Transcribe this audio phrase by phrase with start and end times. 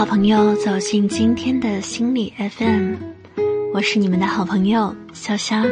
[0.00, 2.94] 好朋友走进今天的心理 FM，
[3.74, 5.62] 我是你们的好朋友潇潇。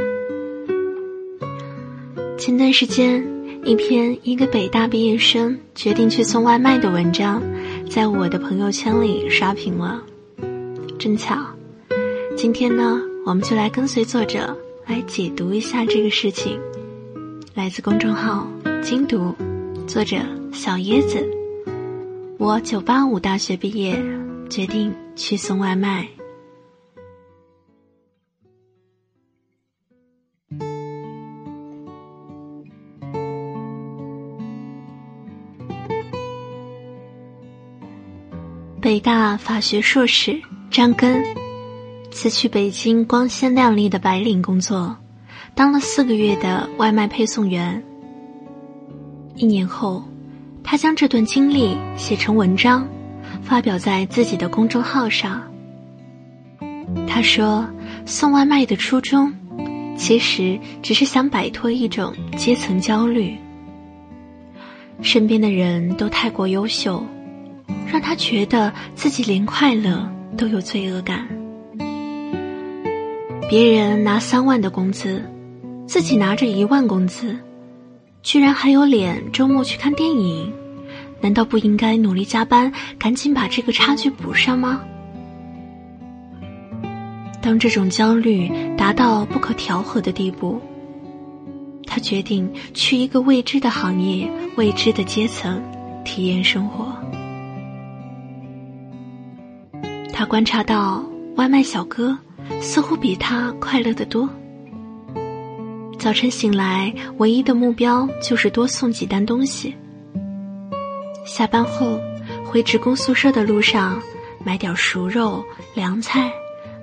[2.37, 3.27] 前段时间，
[3.65, 7.43] 一篇一个北大毕业生决定去送外卖的文章，
[7.89, 10.03] 在我的朋友圈里刷屏了。
[10.99, 11.35] 正巧，
[12.37, 14.55] 今天呢，我们就来跟随作者
[14.87, 16.61] 来解读一下这个事情。
[17.55, 18.47] 来自公众号
[18.85, 19.35] “精读”，
[19.89, 20.19] 作者
[20.53, 21.27] 小椰子。
[22.39, 24.01] 我九八五大学毕业，
[24.49, 26.09] 决定去送外卖。
[38.81, 40.41] 北大法学硕士
[40.71, 41.21] 张根，
[42.13, 44.97] 辞去北京光鲜亮丽的白领工作，
[45.57, 47.83] 当了四个月的外卖配送员。
[49.35, 50.05] 一年后，
[50.71, 52.87] 他将这段经历写成文章，
[53.41, 55.43] 发表在自己的公众号上。
[57.07, 57.67] 他说
[58.05, 59.33] ：“送外卖的初衷，
[59.97, 63.35] 其实只是想摆脱一种阶层焦虑。
[65.01, 67.03] 身边的人都太过优秀。”
[67.91, 71.27] 让他觉得自己连快乐都有罪恶感。
[73.49, 75.25] 别人拿三万的工资，
[75.87, 77.39] 自己拿着一万工资，
[78.23, 80.53] 居然还有脸周末去看电影？
[81.21, 84.81] 难道不应该努力加班，赶紧把这个差距补上吗？
[87.41, 90.61] 当这种焦虑达到不可调和的地步，
[91.87, 95.63] 他决定去一个未知的行业、未知的阶层
[96.05, 96.95] 体验生活。
[100.13, 101.03] 他观察到，
[101.37, 102.19] 外卖小哥
[102.61, 104.29] 似乎比他快乐得多。
[105.99, 109.75] 早晨醒来，唯一的目标就是多送几单东西。
[111.29, 112.01] 下班后，
[112.47, 114.01] 回职工宿舍的路上，
[114.43, 115.45] 买点熟肉、
[115.75, 116.33] 凉菜、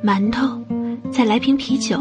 [0.03, 0.61] 馒头，
[1.11, 1.99] 再来瓶啤酒。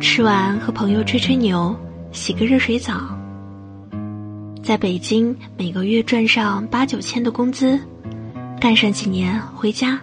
[0.00, 1.76] 吃完和朋友吹吹牛，
[2.12, 2.94] 洗个热水澡。
[4.62, 7.78] 在北京，每个月赚上八九千的工资。
[8.60, 10.00] 干上几年，回家，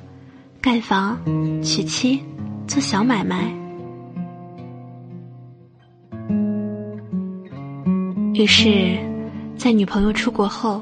[0.61, 1.17] 盖房，
[1.63, 2.21] 娶妻，
[2.67, 3.49] 做小买卖。
[8.33, 8.97] 于是，
[9.65, 10.79] 在女朋友出国后，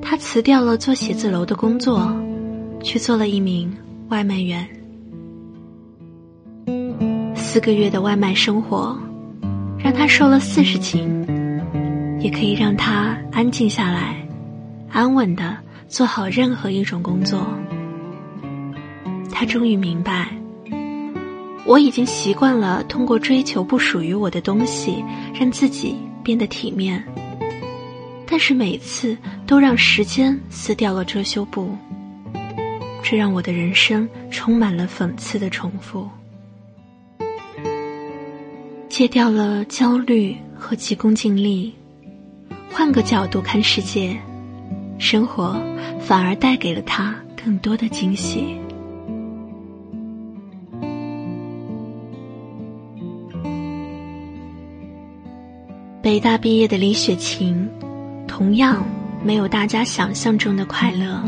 [0.00, 2.16] 他辞掉了做写字楼的工作，
[2.80, 3.76] 去做了一名
[4.08, 4.64] 外卖员。
[7.34, 8.96] 四个月的外卖生活，
[9.80, 11.08] 让他瘦了四十斤，
[12.20, 14.24] 也可以让他安静下来，
[14.92, 15.56] 安稳的。
[15.88, 17.44] 做好任何一种工作，
[19.32, 20.28] 他终于明白，
[21.66, 25.02] 我已经习惯了通过追求不属于我的东西，
[25.34, 27.04] 让自己变得体面。
[28.30, 29.16] 但是每次
[29.46, 31.74] 都让时间撕掉了遮羞布，
[33.02, 36.06] 这让我的人生充满了讽刺的重复。
[38.88, 41.72] 戒掉了焦虑和急功近利，
[42.70, 44.16] 换个角度看世界。
[44.98, 45.56] 生活
[46.00, 48.58] 反而带给了他更多的惊喜。
[56.02, 57.68] 北大毕业的李雪琴，
[58.38, 58.86] 同样
[59.20, 61.20] 没有大家想象中的快乐。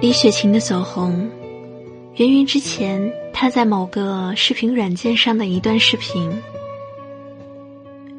[0.00, 1.28] 李雪琴的走红，
[2.14, 6.32] 源于之前她在某个视频软件上的一段视频。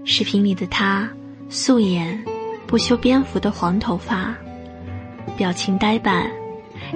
[0.06, 1.10] 视频里的她
[1.50, 2.24] 素颜。
[2.68, 4.36] 不修边幅的黄头发，
[5.38, 6.30] 表情呆板，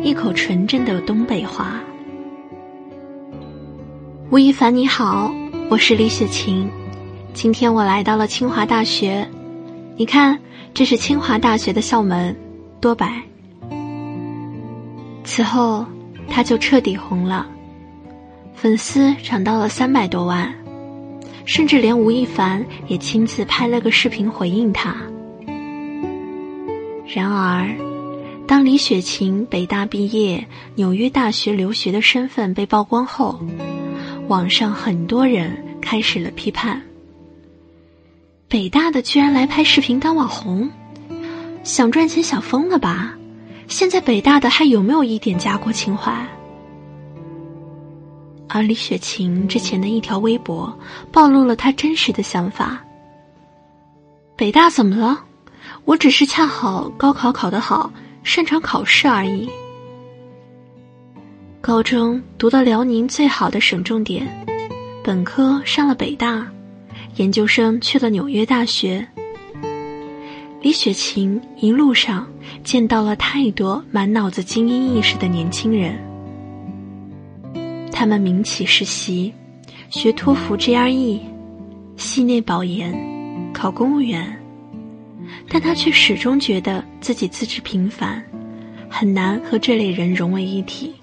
[0.04, 1.82] 一口纯正的东北话。
[4.30, 5.34] 吴亦凡你好，
[5.70, 6.70] 我是李雪琴，
[7.34, 9.28] 今天我来到了清华大学，
[9.96, 10.38] 你看，
[10.74, 12.36] 这是清华大学的校门，
[12.80, 13.22] 多白。
[15.24, 15.86] 此后，
[16.30, 17.48] 他就彻底红了，
[18.54, 20.54] 粉丝涨到了三百多万，
[21.46, 24.96] 甚至连吴亦凡也亲自拍了个视频回应他。
[27.08, 27.68] 然而，
[28.46, 30.46] 当李雪琴北大毕业、
[30.76, 33.40] 纽约大学留学的身份被曝光后，
[34.28, 36.82] 网上很多人开始了批判：
[38.52, 40.70] 北大的居然来拍视频当网红，
[41.64, 43.14] 想赚钱想疯了吧？
[43.70, 46.14] 现在北大的还有没有一点家国情怀？
[48.50, 50.78] 而李雪琴之前的一条微博
[51.14, 52.84] 暴露了她真实的想法：
[54.36, 55.24] 北大怎么了？
[55.86, 57.90] 我只是恰好高考考得好，
[58.22, 59.50] 擅长考试而已。
[61.62, 64.46] 高中读到辽宁最好的省重点，
[65.02, 66.46] 本科上了北大，
[67.16, 69.06] 研究生去了纽约大学。
[70.62, 72.28] 李雪琴一路上
[72.64, 76.00] 见到了太多满脑子精英意识的年轻人，
[77.92, 79.34] 他们民企实习，
[79.90, 81.20] 学托福 GRE，
[81.98, 82.94] 系内保研，
[83.52, 84.40] 考公务员，
[85.50, 88.24] 但他却始终觉得自己资质平凡，
[88.88, 90.94] 很难和这类人融为一体。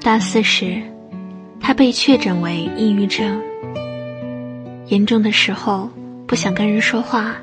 [0.00, 0.82] 大四时，
[1.60, 3.38] 他被确诊为抑郁症，
[4.90, 5.88] 严重的时候
[6.26, 7.34] 不想跟人说话。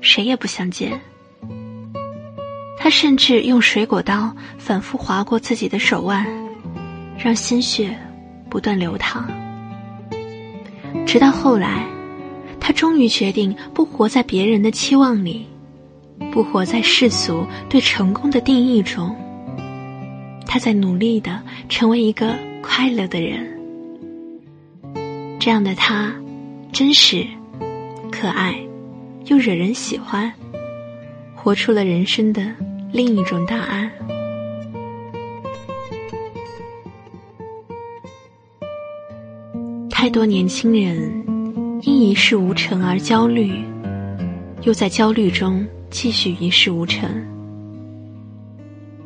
[0.00, 1.00] 谁也不想见。
[2.76, 6.26] 他甚至用水果刀反复划过自己的手腕，
[7.16, 7.96] 让鲜血
[8.50, 9.30] 不断流淌。
[11.06, 11.86] 直到后来，
[12.58, 15.46] 他终于决定不活在别人的期望里，
[16.32, 19.14] 不活在世俗对成功的定义中。
[20.44, 23.46] 他在努力的成为一个快乐的人。
[25.38, 26.12] 这样的他，
[26.72, 27.26] 真实，
[28.10, 28.58] 可爱。
[29.26, 30.32] 又惹人喜欢，
[31.34, 32.42] 活出了人生的
[32.90, 33.90] 另一种答案。
[39.90, 43.62] 太多年轻人因一事无成而焦虑，
[44.62, 47.08] 又在焦虑中继续一事无成。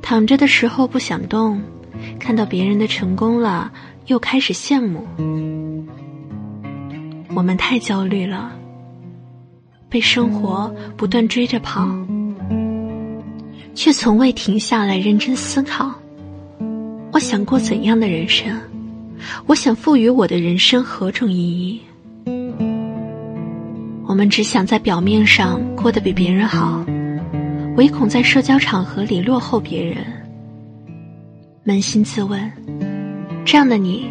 [0.01, 1.61] 躺着的时候不想动，
[2.19, 3.71] 看到别人的成功了，
[4.07, 5.05] 又开始羡慕。
[7.37, 8.51] 我们太焦虑了。
[9.91, 11.87] 被生活不断追着跑，
[13.75, 15.93] 却从未停下来认真思考：
[17.13, 18.59] 我想过怎样的人生？
[19.45, 21.83] 我想赋予我的人生何种意义？
[24.07, 26.83] 我们只想在表面上过得比别人好，
[27.77, 29.99] 唯恐在社交场合里落后别人。
[31.67, 32.51] 扪心自问：
[33.45, 34.11] 这样的你，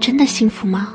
[0.00, 0.94] 真的幸福吗？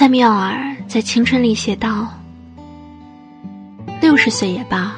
[0.00, 2.08] 塞缪尔在《青春》里写道
[4.00, 4.96] ：“六十岁也罢，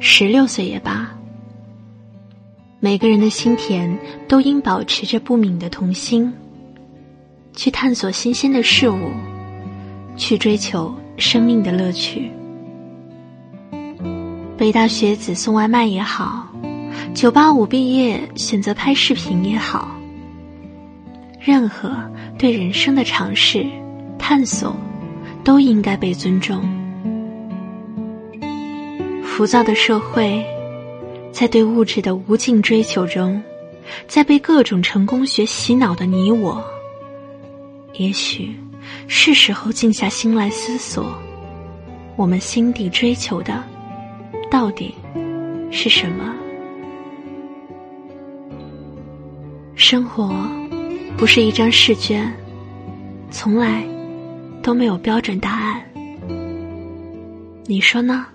[0.00, 1.08] 十六岁也罢，
[2.78, 3.98] 每个人的心田
[4.28, 6.30] 都应保持着不泯的童心，
[7.56, 9.12] 去探索新鲜的事物，
[10.14, 12.30] 去追求生命的乐趣。
[14.58, 16.46] 北大学子送外卖也好，
[17.14, 19.88] 九八五毕业选择拍视频也好，
[21.40, 21.96] 任何
[22.38, 23.66] 对人生的尝试。”
[24.18, 24.74] 探索，
[25.44, 26.60] 都应该被尊重。
[29.24, 30.44] 浮躁的社会，
[31.30, 33.40] 在对物质的无尽追求中，
[34.08, 36.62] 在被各种成功学洗脑的你我，
[37.94, 38.54] 也许
[39.06, 41.06] 是时候静下心来思索：
[42.16, 43.62] 我们心底追求的，
[44.50, 44.92] 到底
[45.70, 46.34] 是什么？
[49.76, 50.34] 生活
[51.16, 52.30] 不是一张试卷，
[53.30, 53.84] 从来。
[54.62, 55.82] 都没有标准答案，
[57.66, 58.26] 你说呢？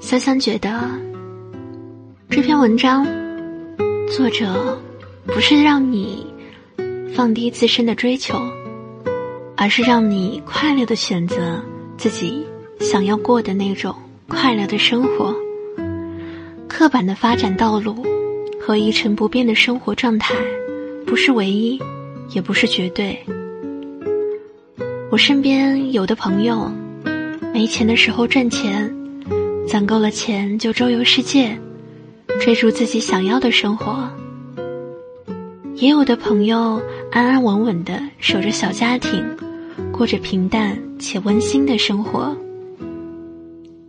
[0.00, 0.70] 香香觉得
[2.30, 3.04] 这篇文章
[4.08, 4.80] 作者
[5.26, 6.32] 不是让你
[7.12, 8.38] 放低自身的追求，
[9.56, 11.60] 而是让你快乐的选择
[11.98, 12.46] 自己
[12.78, 13.94] 想要过的那种。
[14.28, 15.34] 快乐的生活，
[16.68, 18.04] 刻板的发展道路
[18.60, 20.34] 和一成不变的生活状态，
[21.06, 21.80] 不是唯一，
[22.34, 23.18] 也不是绝对。
[25.10, 26.70] 我身边有的朋友，
[27.54, 28.92] 没钱的时候赚钱，
[29.68, 31.56] 攒够了钱就周游世界，
[32.40, 33.94] 追逐自己想要的生活；
[35.76, 39.24] 也有的朋友安安稳稳的守着小家庭，
[39.92, 42.36] 过着平淡且温馨的生活。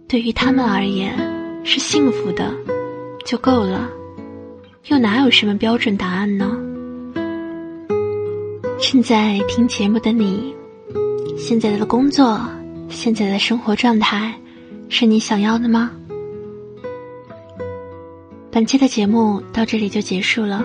[0.07, 1.13] 对于他们而言，
[1.65, 2.53] 是幸福的，
[3.25, 3.89] 就够了，
[4.85, 6.57] 又哪有什么标准答案呢？
[8.79, 10.55] 正在听节目的你，
[11.37, 12.39] 现在的工作，
[12.87, 14.33] 现在的生活状态，
[14.87, 15.91] 是你想要的吗？
[18.49, 20.63] 本期的节目到这里就结束了，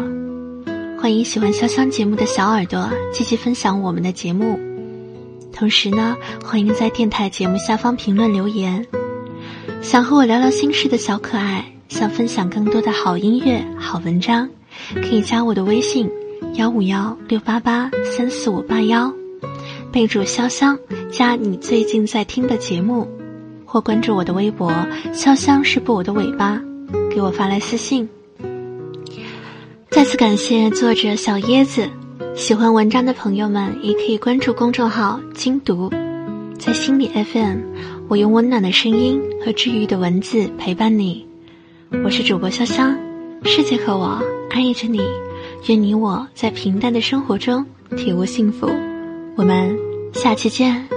[1.01, 4.57] 欢迎喜欢潇湘节目的小耳朵积极分享我们的节目，
[5.53, 8.87] 同时呢，欢迎在电台节目下方评论留言。
[9.83, 14.49] 想和我聊聊心事的小可爱，想分享更多的好音乐、好文章，
[14.95, 16.09] 可以加我的微信：
[16.55, 19.12] 幺五幺六八八三四五八幺，
[19.91, 20.79] 备注“潇湘”，
[21.11, 23.09] 加你最近在听的节目，
[23.65, 24.73] 或关注我的微博
[25.12, 26.62] “潇湘是不我的尾巴”，
[27.12, 28.09] 给我发来私信。
[29.91, 31.91] 再次感谢作者小椰子，
[32.37, 35.91] 喜欢文章的朋友们也可以关注公众号“精读”，
[36.57, 37.59] 在心理 FM，
[38.12, 41.26] 我用温暖的声音和治愈的文字陪伴你。
[42.04, 42.95] 我是主播潇潇，
[43.42, 45.00] 世界和我爱着你，
[45.66, 47.64] 愿你我在平淡的生活中
[47.97, 48.69] 体悟幸福。
[49.35, 49.75] 我们
[50.12, 50.92] 下期见。